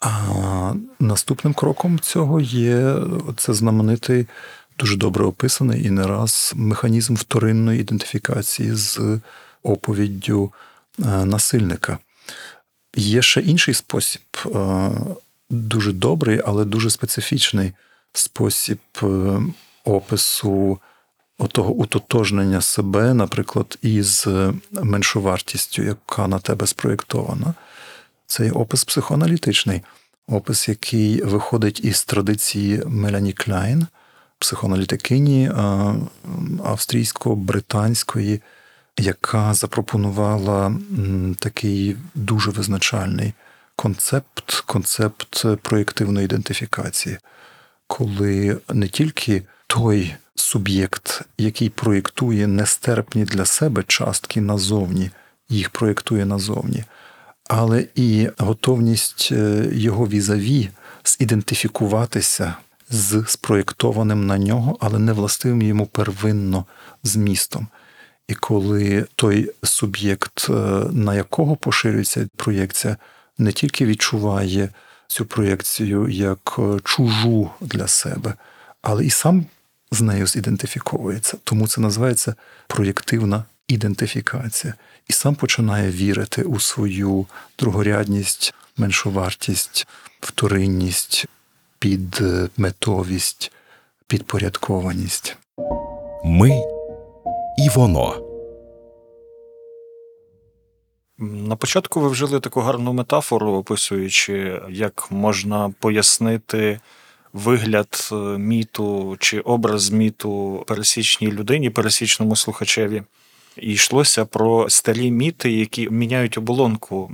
[0.00, 2.96] А наступним кроком цього є
[3.36, 4.26] це знаменитий,
[4.78, 9.20] дуже добре описаний і не раз механізм вторинної ідентифікації з
[9.62, 10.52] оповіддю
[11.04, 11.98] насильника.
[12.96, 14.90] Є ще інший спосіб, е,
[15.50, 17.72] дуже добрий, але дуже специфічний
[18.12, 19.06] спосіб е,
[19.84, 20.78] опису
[21.38, 24.26] отого утотожнення себе, наприклад, із
[24.72, 27.54] меншовартістю, яка на тебе спроєктована.
[28.26, 29.82] Це є опис психоаналітичний,
[30.28, 33.86] опис, який виходить із традиції Мелані Кляйн,
[34.38, 35.50] психоаналітикині
[36.64, 38.40] австрійсько-британської,
[39.00, 40.74] яка запропонувала
[41.38, 43.32] такий дуже визначальний
[43.76, 47.18] концепт, концепт проєктивної ідентифікації,
[47.86, 55.10] коли не тільки той суб'єкт, який проєктує нестерпні для себе частки назовні,
[55.48, 56.84] їх проєктує назовні
[57.50, 60.68] але і готовність е, його візаві
[61.04, 62.54] зідентифікуватися
[62.90, 66.64] з спроєктованим на нього, але не властивим йому первинно
[67.02, 67.66] змістом.
[68.30, 70.52] І коли той суб'єкт, е,
[70.92, 72.96] на якого поширюється проєкція,
[73.38, 74.68] не тільки відчуває
[75.06, 78.34] цю проєкцію як е, чужу для себе,
[78.82, 79.46] але і сам
[79.92, 81.36] з нею зідентифіковується.
[81.44, 82.34] Тому це називається
[82.66, 84.74] проєктивна ідентифікація
[85.08, 87.26] і сам починає вірити у свою
[87.58, 89.86] другорядність, меншовартість,
[90.20, 91.26] вторинність,
[91.78, 93.52] підметовість,
[94.06, 95.36] підпорядкованість.
[96.24, 96.79] Ми
[97.64, 98.26] і воно.
[101.18, 106.80] На початку ви вжили таку гарну метафору, описуючи, як можна пояснити
[107.32, 113.02] вигляд е, міту чи образ міту пересічній людині, пересічному слухачеві.
[113.56, 117.12] І йшлося про старі міти, які міняють оболонку,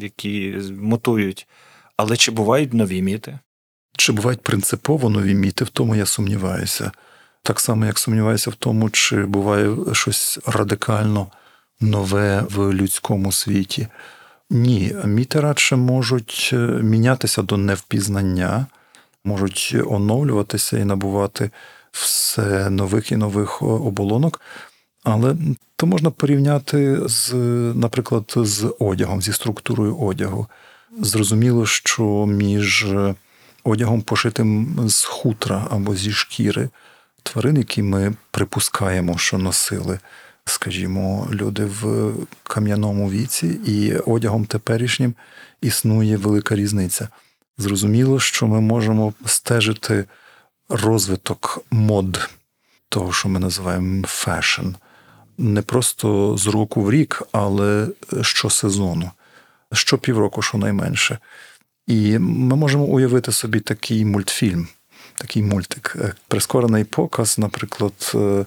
[0.00, 1.46] які мутують.
[1.96, 3.38] Але чи бувають нові міти?
[3.96, 6.92] Чи бувають принципово нові міти, в тому я сумніваюся.
[7.42, 11.26] Так само, як сумніваюся в тому, чи буває щось радикально
[11.80, 13.88] нове в людському світі.
[14.50, 18.66] Ні, міти радше можуть е, мінятися до невпізнання,
[19.24, 21.50] можуть оновлюватися і набувати
[21.92, 24.40] все нових і нових оболонок.
[25.04, 25.36] Але
[25.76, 27.34] то можна порівняти з,
[27.74, 30.46] наприклад, з одягом, зі структурою одягу.
[31.00, 32.86] Зрозуміло, що між
[33.64, 36.68] одягом, пошитим з хутра або зі шкіри
[37.32, 39.98] тварин, які ми припускаємо, що носили,
[40.44, 42.12] скажімо, люди в
[42.42, 45.14] кам'яному віці, і одягом теперішнім
[45.60, 47.08] існує велика різниця.
[47.58, 50.04] Зрозуміло, що ми можемо стежити
[50.68, 52.30] розвиток мод,
[52.88, 54.66] того, що ми називаємо fashion–
[55.38, 57.88] не просто з року в рік, але
[58.22, 59.10] щосезону,
[59.72, 61.18] що півроку, щонайменше.
[61.86, 64.68] І ми можемо уявити собі такий мультфільм,
[65.18, 68.44] такий мультик, е, прискорений показ, наприклад, е,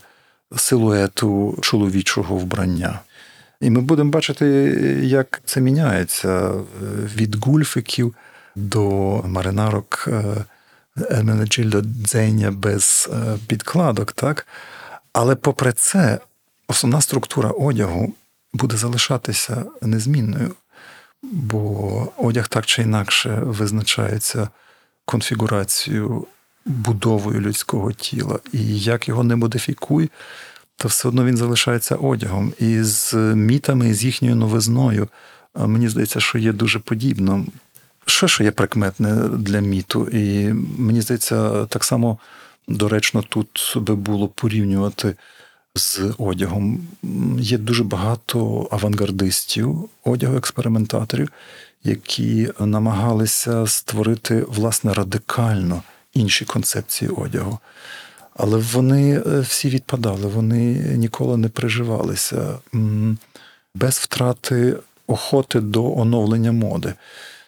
[0.57, 2.99] силуету чоловічого вбрання.
[3.61, 4.45] І ми будемо бачити,
[5.03, 6.53] як це міняється е,
[7.15, 8.15] від гульфиків
[8.55, 8.81] до
[9.25, 10.09] маринарок
[11.23, 13.09] Менеджільда дзеня без
[13.47, 14.11] підкладок.
[14.11, 14.47] так?
[15.13, 16.19] Але попри це,
[16.67, 18.13] основна структура одягу
[18.53, 20.55] буде залишатися незмінною,
[21.23, 24.49] бо одяг так чи інакше визначається
[25.05, 26.27] конфігурацією,
[26.65, 28.39] будовою людського тіла.
[28.53, 30.09] І як його не модифікуй,
[30.77, 32.53] то все одно він залишається одягом.
[32.59, 35.07] І з мітами, і з їхньою новизною,
[35.55, 37.45] мені здається, що є дуже подібно.
[38.05, 40.07] Що ще є прикметне для міту?
[40.07, 42.17] І мені здається, так само
[42.67, 45.15] доречно тут би було порівнювати
[45.75, 46.87] з одягом.
[47.39, 51.31] Є дуже багато авангардистів, одягу експериментаторів,
[51.83, 57.59] які намагалися створити власне радикально інші концепції одягу.
[58.33, 62.59] Але вони е, всі відпадали, вони ніколи не приживалися
[63.75, 66.93] без втрати охоти до оновлення моди.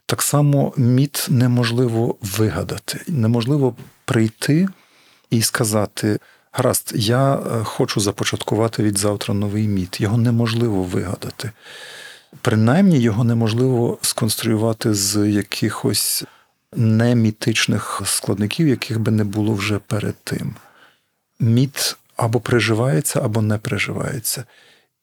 [0.05, 4.67] Так само міт неможливо вигадати, неможливо прийти
[5.29, 6.19] і сказати.
[6.51, 10.01] Гаразд, я е, хочу започаткувати від завтра новий міт.
[10.01, 11.51] Його неможливо вигадати.
[12.41, 16.23] Принаймні, його неможливо сконструювати з якихось
[16.75, 20.55] немітичних складників, яких би не було вже перед тим.
[21.39, 24.45] Міт або приживається, або не приживається.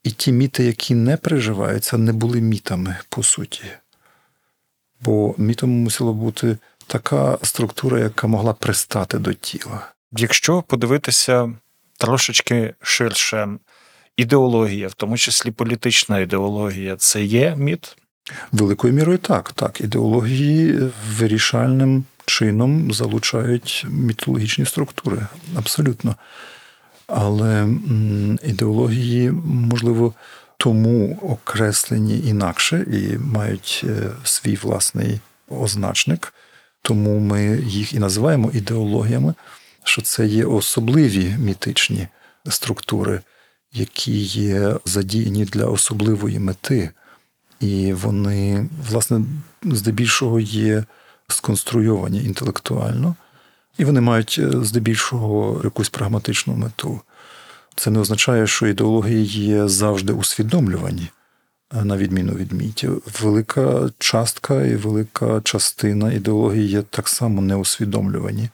[0.03, 3.65] І ті міти, які не приживаються, не були мітами по суті.
[5.01, 9.93] Бо мітом мусила бути така структура, яка могла пристати до тіла.
[10.13, 11.53] Якщо подивитися
[11.99, 13.49] трошечки ширше,
[14.17, 17.97] ідеологія, в тому числі політична ідеологія, це є міт?
[18.53, 19.53] Великою мірою так.
[19.53, 20.79] Так, ідеології
[21.19, 25.27] вирішальним чином залучають мітологічні структури.
[25.57, 26.15] Абсолютно.
[27.07, 27.69] Але
[28.43, 30.15] ідеології, можливо,
[30.57, 36.35] тому окреслені інакше і мають е, свій власний означник,
[36.83, 39.35] тому ми їх і називаємо ідеологіями,
[39.85, 42.09] що це є особливі мітичні
[42.49, 43.21] структури,
[43.73, 46.91] які є задіяні для особливої мети.
[47.61, 49.21] І вони, власне,
[49.63, 50.85] здебільшого є
[51.29, 53.15] сконструйовані інтелектуально,
[53.79, 57.01] і вони мають е, здебільшого якусь прагматичну мету.
[57.77, 61.09] Це не означає, що ідеології є завжди усвідомлювані,
[61.73, 63.03] на відміну від мітів.
[63.23, 68.49] Велика частка і велика частина ідеології є так само неусвідомлювані,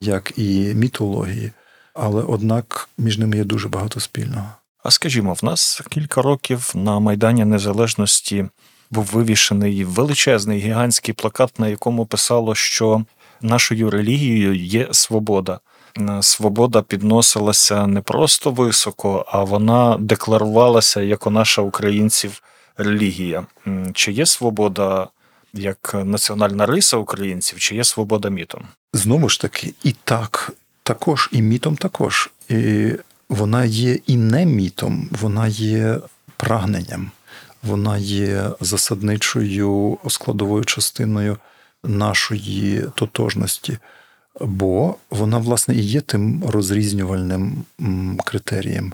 [0.00, 1.52] як і мітології,
[1.94, 4.48] але однак між ними є дуже багато спільного.
[4.82, 8.46] А скажімо, в нас кілька років на Майдані Незалежності
[8.90, 13.04] був вивішений величезний гігантський плакат, на якому писало, що
[13.40, 15.60] нашою релігією є свобода.
[16.20, 22.42] Свобода підносилася не просто високо, а вона декларувалася як у наша українців
[22.76, 23.46] релігія.
[23.94, 25.08] Чи є свобода
[25.52, 28.62] як національна риса українців, чи є свобода мітом?
[28.92, 32.30] Знову ж таки, і так, також, і мітом також.
[32.48, 32.92] І
[33.30, 35.98] вона є і не мітом, вона є
[36.36, 37.10] прагненням,
[37.62, 41.36] вона є засадничою складовою частиною
[41.84, 43.78] нашої тотожності,
[44.40, 47.64] бо вона, власне, і є тим розрізнювальним
[48.24, 48.92] критерієм,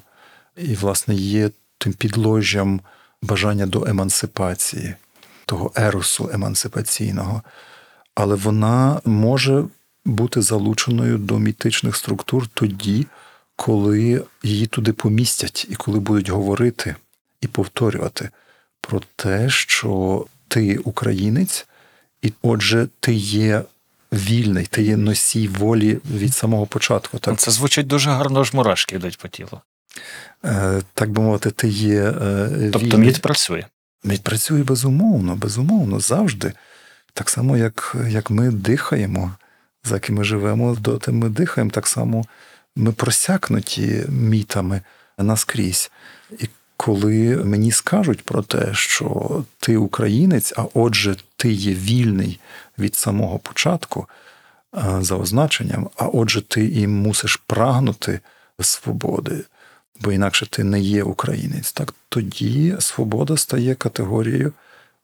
[0.57, 2.81] і, власне, є тим підложжям
[3.23, 4.95] бажання до емансипації,
[5.47, 7.43] того еросу емансипаційного.
[8.15, 9.65] Але вона може
[10.05, 13.07] бути залученою до мітичних структур тоді,
[13.57, 16.95] коли її туди помістять, і коли будуть говорити
[17.41, 18.31] і повторювати
[18.81, 21.67] про те, що ти українець,
[22.23, 23.63] і отже, ти є
[24.13, 27.19] вільний, ти є носій волі від самого початку.
[27.19, 27.39] Так?
[27.39, 29.61] Це звучить дуже гарно, аж мурашки йдуть по тілу.
[30.45, 32.03] Е, так би мовити, ти є.
[32.03, 33.65] Е, тобто мідь працює.
[34.05, 36.53] Мідь працює безумовно, безумовно, завжди.
[37.13, 39.33] Так само, як як ми дихаємо,
[39.85, 42.25] за яким ми живемо, доти ми дихаємо, так само
[42.77, 44.81] ми просякнуті мітами
[45.19, 45.91] наскрізь.
[46.31, 52.41] І коли мені скажуть про те, що ти українець, а отже, ти є вільний
[52.79, 54.09] від самого початку
[55.01, 58.21] за означенням, а отже, ти і мусиш прагнути
[58.61, 59.45] свободи,
[60.01, 64.53] бо інакше ти не є українець, так тоді свобода стає категорією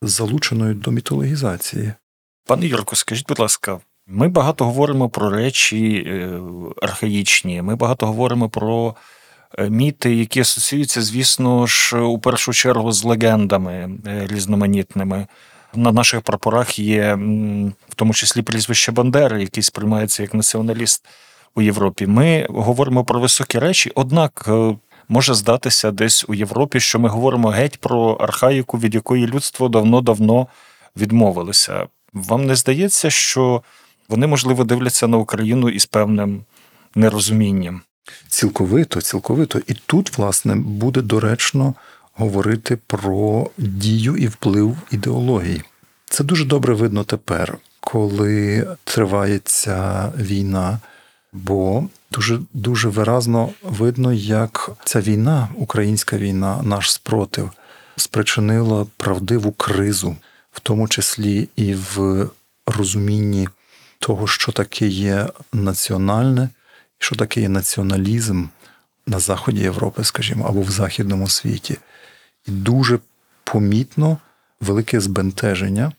[0.02, 1.92] залученою до мітологізації.
[2.44, 6.40] Пане Юрко, скажіть, будь ласка, ми багато говоримо про речі е,
[6.82, 8.94] архаїчні, ми багато говоримо про
[9.58, 15.26] е, міти, які асоціюються, звісно ж, у першу чергу з легендами е, різноманітними.
[15.74, 17.14] На наших прапорах є
[17.88, 21.04] в тому числі прізвище Бандери, який сприймається як націоналіст
[21.54, 22.06] у Європі.
[22.06, 24.50] Ми говоримо про високі речі, однак
[25.08, 30.46] може здатися десь у Європі, що ми говоримо геть про архаїку, від якої людство давно-давно
[30.96, 31.86] відмовилося.
[32.12, 33.62] Вам не здається, що
[34.12, 36.44] вони, можливо, дивляться на Україну із певним
[36.94, 37.82] нерозумінням.
[38.28, 39.60] Цілковито, цілковито.
[39.66, 41.74] І тут, власне, буде доречно
[42.14, 45.62] говорити про дію і вплив ідеології.
[46.04, 50.78] Це дуже добре видно тепер, коли триває ця війна,
[51.32, 57.50] бо дуже дуже виразно видно, як ця війна, українська війна, наш спротив,
[57.96, 60.16] спричинила правдиву кризу,
[60.52, 62.26] в тому числі і в
[62.66, 63.48] розумінні
[64.02, 66.48] того, що таке є національне,
[66.98, 68.46] що таке є націоналізм
[69.06, 71.78] на заході Європи, скажімо, або в західному світі.
[72.48, 72.98] І дуже
[73.44, 74.18] помітно
[74.60, 75.92] велике збентеження,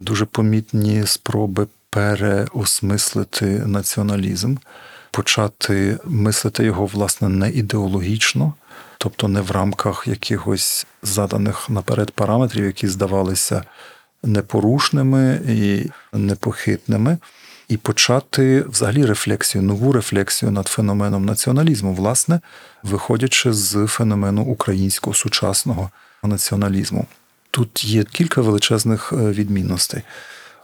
[0.00, 4.56] дуже помітні спроби переосмислити націоналізм,
[5.10, 8.54] почати мислити його, власне, не ідеологічно,
[8.98, 13.64] тобто не в рамках якихось заданих наперед параметрів, які здавалися
[14.22, 17.18] непорушними і непохитними
[17.68, 22.40] і почати взагалі рефлексію, нову рефлексію над феноменом націоналізму, власне,
[22.82, 25.90] виходячи з феномену українського сучасного
[26.22, 27.06] націоналізму.
[27.50, 30.02] Тут є кілька величезних е, відмінностей.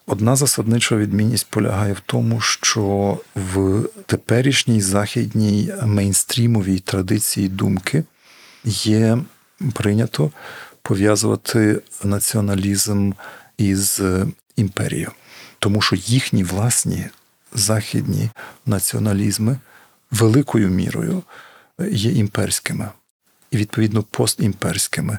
[0.06, 8.04] Одна засаднича відмінність полягає в тому, що в теперішній західній мейнстрімовій традиції думки
[8.64, 9.18] є
[9.72, 10.30] прийнято
[10.82, 13.12] пов'язувати націоналізм
[13.58, 14.02] із
[14.56, 15.10] імперією,
[15.62, 17.06] тому що їхні власні
[17.54, 18.30] західні
[18.66, 19.58] націоналізми
[20.10, 21.22] великою мірою
[21.90, 22.88] є імперськими
[23.50, 25.18] і відповідно постімперськими,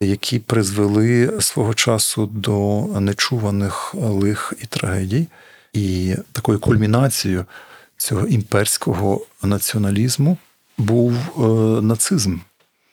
[0.00, 5.26] які призвели свого часу до нечуваних лих і трагедій,
[5.72, 7.44] і такою кульмінацією
[7.96, 10.38] цього імперського націоналізму
[10.78, 11.40] був е,
[11.82, 12.38] нацизм.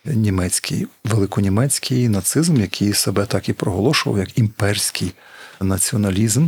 [0.05, 5.13] Німецький, великонімецький нацизм, який себе так і проголошував як імперський
[5.61, 6.47] націоналізм,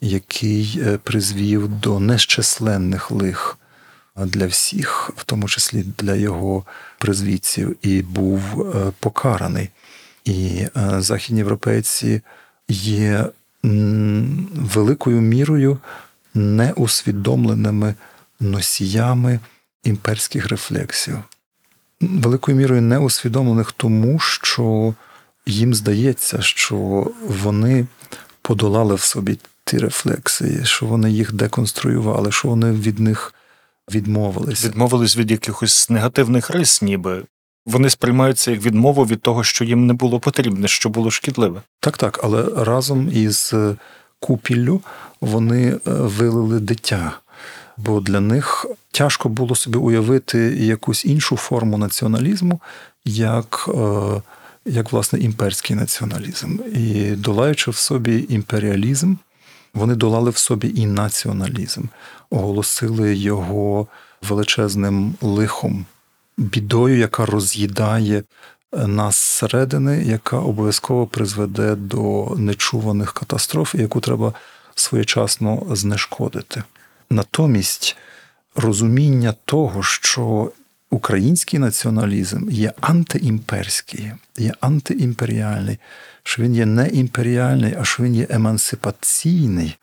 [0.00, 3.58] який е, призвів до нещисленних лих
[4.16, 6.64] для всіх, в тому числі для його
[6.98, 9.68] призвідців, і був е, покараний.
[10.24, 12.22] І е, західні європейці
[12.68, 13.26] є
[14.54, 15.78] великою мірою
[16.34, 17.94] неусвідомленими
[18.40, 19.40] носіями
[19.84, 21.18] імперських рефлексів.
[22.00, 24.94] Великою мірою неусвідомлених тому, що
[25.46, 26.76] їм здається, що
[27.26, 27.86] вони
[28.42, 29.38] подолали в собі
[29.70, 33.34] ті рефлексії, що вони їх деконструювали, що вони від них
[33.94, 34.68] відмовилися.
[34.68, 37.22] Відмовились від якихось негативних рис, ніби.
[37.66, 41.62] Вони сприймаються як відмову від того, що їм не було потрібне, що було шкідливе.
[41.80, 43.54] Так, так, але разом із
[44.20, 44.80] купіллю
[45.20, 47.12] вони е, вилили дитя,
[47.76, 52.60] бо для них тяжко було собі уявити якусь іншу форму націоналізму,
[53.04, 54.22] як е,
[54.64, 56.58] як власне імперський націоналізм.
[56.74, 59.14] І долаючи в собі імперіалізм,
[59.74, 61.82] вони долали в собі і націоналізм,
[62.30, 63.86] оголосили його
[64.22, 65.86] величезним лихом,
[66.36, 68.22] бідою, яка роз'їдає
[68.72, 74.32] нас зсередини, яка обов'язково призведе до нечуваних катастроф, яку треба
[74.74, 76.62] своєчасно знешкодити.
[77.10, 77.96] Натомість
[78.54, 80.52] розуміння того, що
[80.90, 85.78] український націоналізм є антиімперський, є антиімперіальний,
[86.22, 89.76] що він є не імперіальний, а що він є емансипаційний.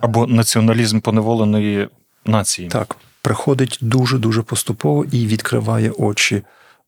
[0.00, 1.88] Або націоналізм поневоленої
[2.26, 2.68] нації.
[2.68, 6.42] Так, приходить дуже дуже поступово і відкриває очі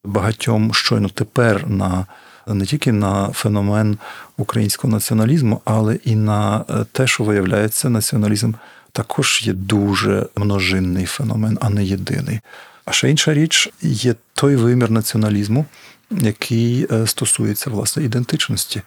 [0.05, 2.07] багатьом щойно тепер на
[2.47, 3.99] не тільки на феномен
[4.37, 8.53] українського націоналізму, але і на е, те, що виявляється, націоналізм
[8.93, 12.41] також є дуже множинний феномен, а не єдиний.
[12.85, 15.64] А ще інша річ є той вимір націоналізму,
[16.11, 18.83] який е, стосується власне ідентичності.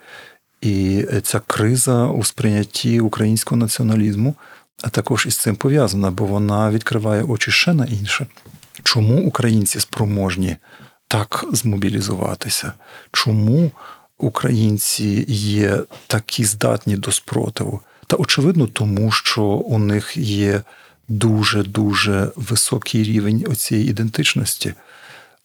[0.61, 4.35] І ця криза у сприйнятті українського націоналізму
[4.91, 8.27] також із цим пов'язана, бо вона відкриває очі ще на інше.
[8.83, 10.57] Чому українці спроможні
[11.07, 12.73] так змобілізуватися?
[13.11, 13.71] Чому
[14.17, 17.81] українці є такі здатні до спротиву?
[18.07, 20.61] Та очевидно, тому що у них є
[21.07, 24.73] дуже дуже високий рівень оцієї ідентичності.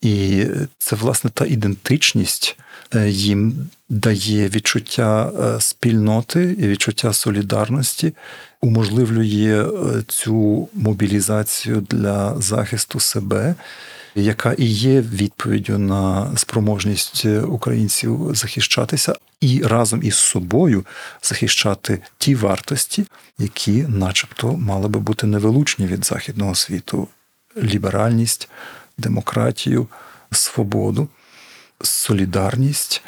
[0.01, 0.45] І
[0.77, 2.57] це, власне, та ідентичність
[2.95, 8.13] е, їм дає відчуття е, спільноти і відчуття солідарності,
[8.61, 13.55] уможливлює е, цю мобілізацію для захисту себе,
[14.15, 20.85] яка і є відповіддю на спроможність українців захищатися і разом із собою
[21.21, 23.05] захищати ті вартості,
[23.39, 27.07] які, начебто, мали би бути невилучні від західного світу:
[27.57, 28.49] ліберальність,
[28.99, 29.87] демократію,
[30.31, 31.07] свободу,
[31.81, 33.01] солідарність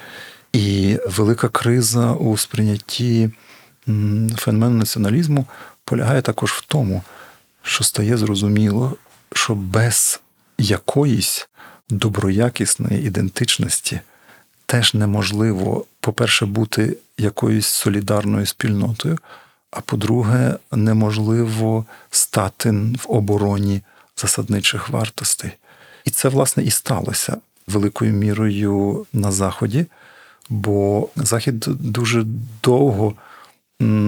[0.53, 3.29] і велика криза у сприйнятті
[4.37, 5.45] феномену націоналізму
[5.85, 7.03] полягає також в тому,
[7.63, 8.95] що стає зрозуміло,
[9.33, 10.21] що без
[10.57, 11.49] якоїсь
[11.89, 13.99] доброякісної ідентичності
[14.65, 19.17] теж неможливо, по-перше, бути якоюсь солідарною спільнотою,
[19.71, 23.81] а по-друге, неможливо стати в обороні
[24.17, 25.51] засадничих вартостей.
[26.05, 27.37] І це, власне, і сталося
[27.67, 29.85] великою мірою на Заході,
[30.49, 32.25] бо Захід дуже
[32.63, 33.15] довго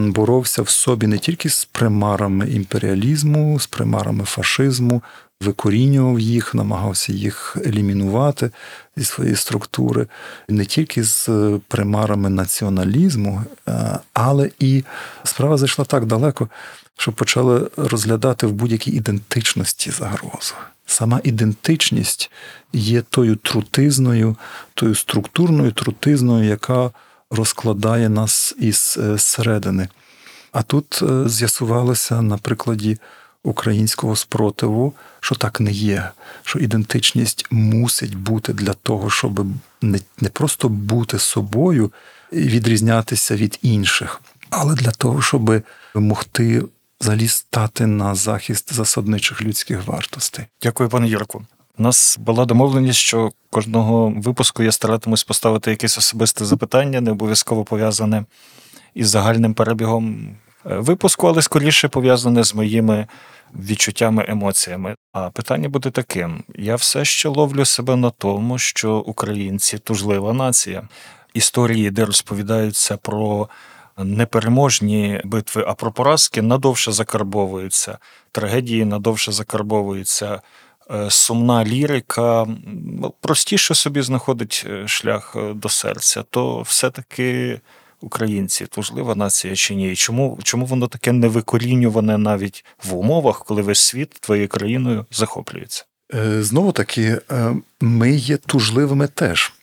[0.07, 5.03] боровся в собі не тільки з примарами імперіалізму, з примарами фашизму,
[5.41, 8.51] викорінював їх, намагався їх елімінувати
[8.97, 10.07] зі своєї структури,
[10.49, 11.29] не тільки з
[11.67, 14.83] примарами націоналізму, е, але і
[15.23, 16.49] справа зайшла так далеко,
[16.97, 20.53] що почали розглядати в будь-якій ідентичності загрозу.
[20.93, 22.31] Сама ідентичність
[22.73, 24.35] є тою трутизною,
[24.73, 26.91] тою структурною трутизною, яка
[27.31, 29.87] розкладає нас із е, середини.
[30.51, 32.97] А тут е, з'ясувалося на прикладі
[33.43, 36.11] українського спротиву, що так не є,
[36.43, 39.45] що ідентичність мусить бути для того, щоб
[39.81, 41.91] не, просто бути собою
[42.31, 45.61] і відрізнятися від інших, але для того, щоб
[45.95, 46.63] могти
[47.03, 50.45] взагалі стати на захист засадничих людських вартостей.
[50.61, 51.45] Дякую, пане Юрку.
[51.77, 57.63] У нас була домовленість, що кожного випуску я старатимусь поставити якесь особисте запитання, не обов'язково
[57.63, 58.25] пов'язане
[58.93, 60.35] із загальним перебігом
[60.65, 63.07] е, випуску, але скоріше пов'язане з моїми
[63.55, 64.95] відчуттями, емоціями.
[65.13, 70.87] А питання буде таким: я все ще ловлю себе на тому, що українці тужлива нація.
[71.33, 73.49] Історії, де розповідаються про
[73.97, 77.97] непереможні битви, а про поразки надовше закарбовуються,
[78.31, 80.41] трагедії надовше закарбовуються.
[80.91, 82.47] Е, Сумна лірика
[83.21, 87.59] простіше собі знаходить е, шлях е, до серця, то все-таки
[88.01, 89.95] українці тужлива нація чи ні?
[89.95, 95.85] Чому, чому воно таке невикорінюване навіть в умовах, коли весь світ твоєю країною захоплюється?
[96.39, 97.21] Знову таки,
[97.81, 99.53] ми є тужливими теж.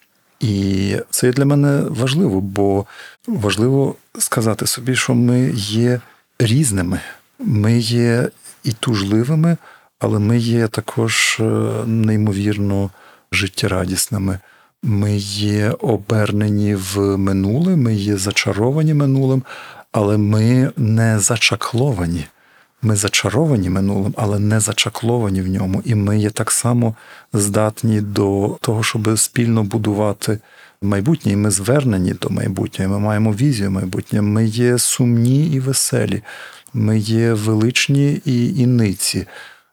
[0.41, 2.87] І це для мене важливо, бо
[3.27, 6.01] важливо сказати собі, що ми є
[6.39, 7.01] різними.
[7.39, 8.29] Ми є
[8.65, 9.57] і тужливими,
[9.99, 11.45] але ми є також е,
[11.87, 12.91] неймовірно
[13.33, 14.39] життєрадісними.
[14.83, 19.43] Ми є обернені в минуле, ми є зачаровані минулим,
[19.93, 22.27] але ми не зачакловані.
[22.83, 25.83] Ми зачаровані минулим, але не зачакловані в ньому.
[25.85, 26.95] І ми є так само
[27.33, 30.39] здатні до того, щоб спільно будувати
[30.83, 31.33] майбутнє.
[31.33, 32.93] І ми звернені до майбутнього.
[32.93, 34.27] Ми маємо візію майбутнього.
[34.27, 36.23] Ми є сумні і веселі,
[36.75, 39.27] ми є величні і іниці.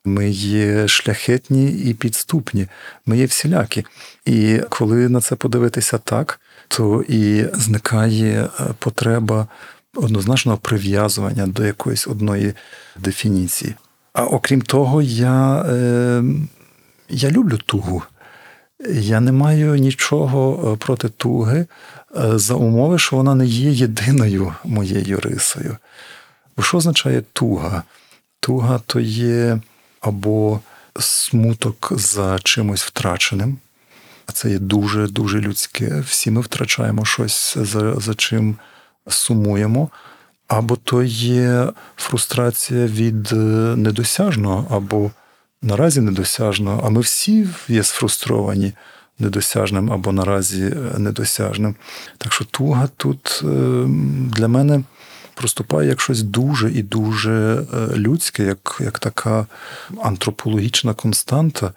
[0.06, 2.68] Ми є шляхетні і підступні,
[3.06, 3.86] ми є всілякі.
[4.26, 9.48] І коли на це подивитися так, то і зникає е, потреба
[9.96, 12.54] однозначного прив'язування до якоїсь одної
[12.98, 13.76] дефініції.
[14.14, 16.24] А окрім того, я, е,
[17.10, 18.04] я люблю тугу.
[18.90, 21.66] Я не маю нічого е, проти туги
[22.18, 25.78] е, за умови, що вона не є єдиною моєю рисою.
[26.58, 27.84] Бо що означає туга?
[28.40, 29.60] Туга то є
[30.02, 30.60] або
[31.00, 33.58] смуток за чимось втраченим,
[34.26, 36.04] а це є дуже дуже людське.
[36.08, 38.56] Всі ми втрачаємо щось, за, за чим
[39.08, 39.90] сумуємо.
[40.48, 43.36] Або то є фрустрація від е,
[43.76, 45.12] недосяжного, або
[45.62, 48.74] наразі недосяжного, а ми всі є сфрустровані
[49.20, 51.76] недосяжним або наразі е, недосяжним.
[52.18, 53.48] Так що туга тут е,
[54.36, 54.84] для мене
[55.34, 59.46] проступає як щось дуже і дуже людське, як, як така
[60.04, 61.74] антропологічна константа.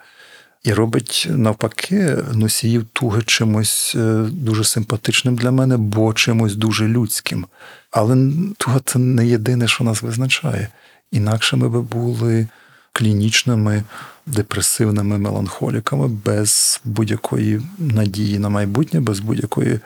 [0.63, 3.95] І робить навпаки носіїв туги чимось
[4.27, 7.45] дуже симпатичним для мене, бо чимось дуже людським.
[7.91, 10.69] Але туга це не єдине, що нас визначає.
[11.11, 12.47] Інакше ми би були
[12.93, 13.83] клінічними,
[14.25, 19.79] депресивними меланхоліками без будь-якої надії на майбутнє, без будь-якої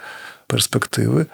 [0.47, 1.25] перспективи.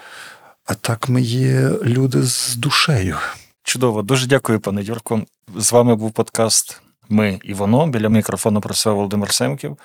[0.66, 3.18] А так ми є люди з душею.
[3.64, 5.24] Чудово, дуже дякую, пане Юрко.
[5.58, 6.81] З вами був подкаст
[7.12, 7.88] Ми і воно.
[7.88, 9.78] Біля мікрофону працював Володимир Семків.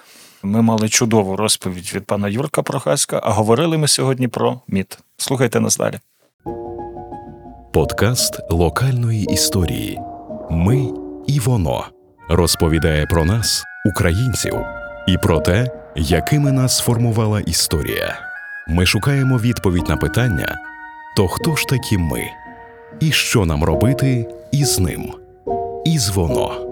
[0.43, 4.99] Ми мали чудову розповідь від пана Юрка Прохаська, а говорили ми сьогодні про міт.
[5.17, 5.99] Слухайте нас далі.
[7.73, 10.01] Подкаст локальної історії
[10.51, 10.89] Ми
[11.27, 11.85] і воно
[12.29, 14.55] розповідає про нас, українців,
[15.09, 18.19] і про те, якими нас сформувала історія.
[18.69, 20.57] Ми шукаємо відповідь на питання:
[21.17, 22.23] то хто ж такі ми?
[23.01, 25.13] І що нам робити із ним?
[25.85, 26.66] Із воно.